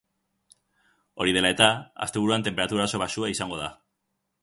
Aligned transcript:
Hori 1.19 1.35
dela 1.37 1.53
eta, 1.55 1.69
asteburuan 2.07 2.49
tenperatura 2.51 2.91
oso 2.91 3.07
baxua 3.07 3.33
izango 3.37 3.65
da. 3.65 3.73